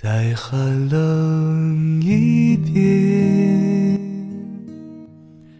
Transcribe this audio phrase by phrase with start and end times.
[0.00, 4.00] 再寒冷一点。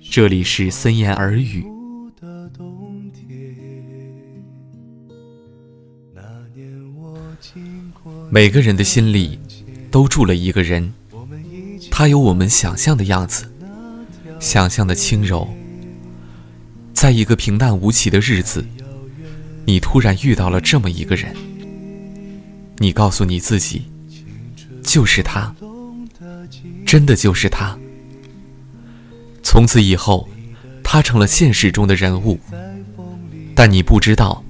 [0.01, 1.67] 这里是森言耳语。
[8.31, 9.41] 每个人的心里
[9.91, 10.93] 都住了一个人，
[11.91, 13.53] 他有我们想象的样子，
[14.39, 15.49] 想象的轻柔。
[16.95, 18.65] 在一个平淡无奇的日子，
[19.65, 21.35] 你突然遇到了这么一个人，
[22.77, 23.83] 你告诉你自己。
[24.89, 25.55] 就是他，
[26.87, 27.79] 真的就是他。
[29.43, 30.27] 从此以后，
[30.83, 32.41] 他成了现实中的人物。
[33.55, 34.43] 但你不知道，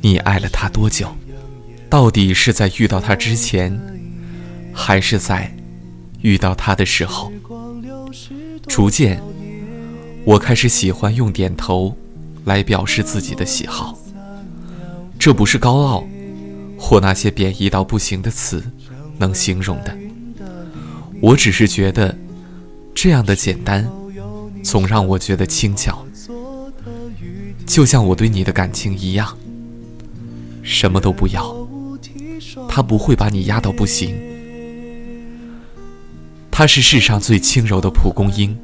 [0.00, 1.06] 你爱了他多久？
[1.88, 3.80] 到底是在遇到他之前，
[4.72, 5.54] 还是在
[6.22, 7.30] 遇到他的时候？
[8.66, 9.22] 逐渐，
[10.24, 11.96] 我开始喜欢用点头
[12.44, 13.96] 来表示自己的喜好。
[15.16, 16.04] 这不是高傲，
[16.76, 18.64] 或那些贬义到不行的词。
[19.18, 19.96] 能形容的，
[21.20, 22.16] 我只是觉得
[22.94, 23.88] 这样的简单，
[24.62, 26.06] 总让我觉得轻巧，
[27.66, 29.36] 就像我对你的感情一样，
[30.62, 31.54] 什么都不要，
[32.68, 34.16] 他不会把你压到不行，
[36.50, 38.56] 他是世上最轻柔的蒲公英，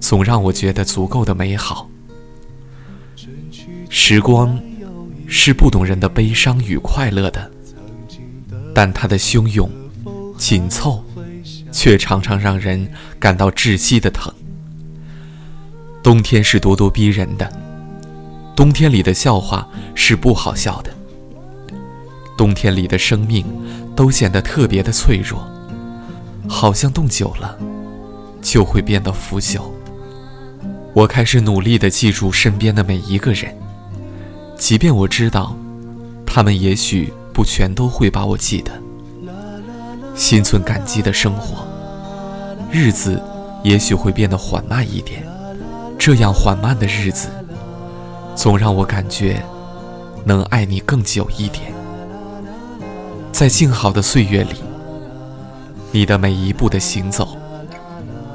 [0.00, 1.88] 总让我觉得足够的美好。
[3.88, 4.58] 时光
[5.26, 7.50] 是不懂人的悲伤与快乐的。
[8.80, 9.70] 但他的汹涌、
[10.38, 11.04] 紧凑，
[11.70, 14.32] 却常常让人感到窒息的疼。
[16.02, 17.52] 冬天是咄咄逼人的，
[18.56, 20.90] 冬天里的笑话是不好笑的。
[22.38, 23.44] 冬天里的生命
[23.94, 25.46] 都显得特别的脆弱，
[26.48, 27.58] 好像冻久了
[28.40, 29.60] 就会变得腐朽。
[30.94, 33.54] 我开始努力地记住身边的每一个人，
[34.56, 35.54] 即便我知道，
[36.24, 37.12] 他们也许。
[37.40, 38.70] 不全都会把我记得，
[40.14, 41.66] 心存感激的生活，
[42.70, 43.18] 日子
[43.64, 45.26] 也许会变得缓慢一点。
[45.98, 47.30] 这样缓慢的日子，
[48.36, 49.42] 总让我感觉
[50.22, 51.72] 能爱你更久一点。
[53.32, 54.56] 在静好的岁月里，
[55.92, 57.38] 你的每一步的行走，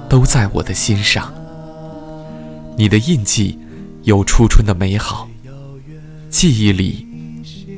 [0.09, 1.31] 都在我的心上。
[2.75, 3.59] 你的印记
[4.01, 5.29] 有初春的美好，
[6.31, 7.05] 记忆里。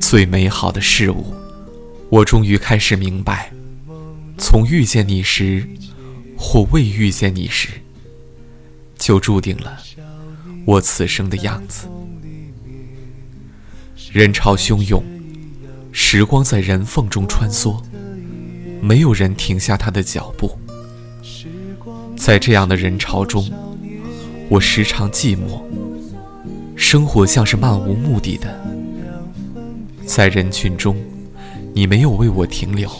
[0.08, 1.34] 最美好的事物，
[2.08, 3.52] 我终于开始明白：
[4.38, 5.68] 从遇见你时，
[6.34, 7.68] 或未遇见你时，
[8.96, 9.78] 就注定了
[10.64, 11.86] 我此生的样子。
[14.10, 15.04] 人潮汹涌，
[15.92, 17.78] 时光在人缝中穿梭，
[18.80, 20.58] 没有人停下他的脚步。
[22.16, 23.46] 在这样的人潮中，
[24.48, 25.60] 我时常寂寞，
[26.76, 28.77] 生活像是漫无目的的。
[30.08, 30.96] 在人群中，
[31.74, 32.90] 你没有为我停留。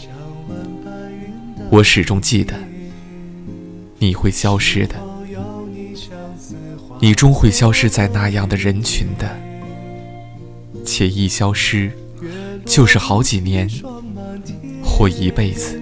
[1.71, 2.53] 我始终记得，
[3.97, 4.95] 你会消失的，
[7.01, 9.27] 你终会消失在那样的人群的。
[10.85, 11.91] 且一消失，
[12.63, 13.67] 就是好几年，
[14.83, 15.81] 或一辈子。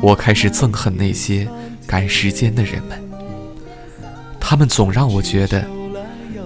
[0.00, 1.46] 我开始憎恨那些
[1.86, 2.98] 赶时间的人们，
[4.40, 5.73] 他们总让我觉得。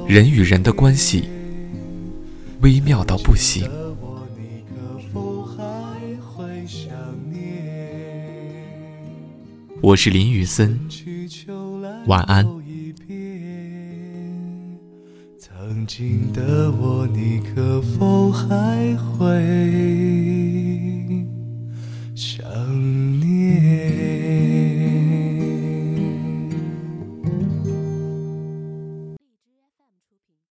[0.09, 1.29] 人与人的关系
[2.63, 3.71] 微妙到不行。
[9.83, 10.81] 我是林雨森，
[12.07, 12.43] 晚安。
[15.39, 20.28] 曾经的我，你可否还会？